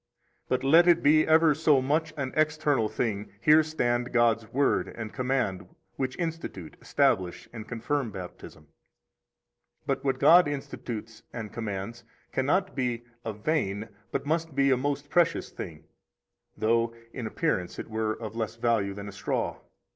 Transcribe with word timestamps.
But 0.49 0.63
let 0.63 0.87
it 0.87 1.03
be 1.03 1.27
ever 1.27 1.53
so 1.53 1.79
much 1.79 2.11
an 2.17 2.33
external 2.35 2.89
thing, 2.89 3.33
here 3.39 3.61
stand 3.61 4.11
God's 4.11 4.51
Word 4.51 4.87
and 4.87 5.13
command 5.13 5.67
which 5.95 6.17
institute, 6.17 6.75
establish, 6.81 7.47
and 7.53 7.67
confirm 7.67 8.09
Baptism. 8.09 8.67
But 9.85 10.03
what 10.03 10.17
God 10.17 10.47
institutes 10.47 11.21
and 11.31 11.53
commands 11.53 12.03
cannot 12.31 12.73
be 12.75 13.03
a 13.23 13.31
vain, 13.31 13.89
but 14.11 14.25
must 14.25 14.55
be 14.55 14.71
a 14.71 14.75
most 14.75 15.11
precious 15.11 15.51
thing, 15.51 15.83
though 16.57 16.95
in 17.13 17.27
appearance 17.27 17.77
it 17.77 17.87
were 17.87 18.13
of 18.13 18.35
less 18.35 18.55
value 18.55 18.95
than 18.95 19.07
a 19.07 19.11
straw. 19.11 19.59